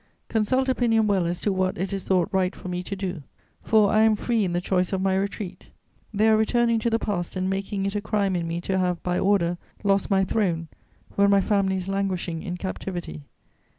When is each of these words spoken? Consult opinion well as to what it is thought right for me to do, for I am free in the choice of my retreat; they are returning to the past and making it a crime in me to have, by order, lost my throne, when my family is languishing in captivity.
Consult 0.29 0.67
opinion 0.67 1.05
well 1.05 1.27
as 1.27 1.39
to 1.41 1.53
what 1.53 1.77
it 1.77 1.93
is 1.93 2.05
thought 2.05 2.27
right 2.31 2.55
for 2.55 2.69
me 2.69 2.81
to 2.81 2.95
do, 2.95 3.21
for 3.61 3.91
I 3.91 4.01
am 4.01 4.15
free 4.15 4.43
in 4.43 4.51
the 4.51 4.59
choice 4.59 4.91
of 4.93 4.99
my 4.99 5.15
retreat; 5.15 5.69
they 6.11 6.27
are 6.27 6.35
returning 6.37 6.79
to 6.79 6.89
the 6.89 6.97
past 6.97 7.35
and 7.35 7.47
making 7.47 7.85
it 7.85 7.93
a 7.93 8.01
crime 8.01 8.35
in 8.35 8.47
me 8.47 8.61
to 8.61 8.79
have, 8.79 9.03
by 9.03 9.19
order, 9.19 9.59
lost 9.83 10.09
my 10.09 10.23
throne, 10.23 10.69
when 11.17 11.29
my 11.29 11.39
family 11.39 11.75
is 11.75 11.87
languishing 11.87 12.41
in 12.41 12.57
captivity. 12.57 13.25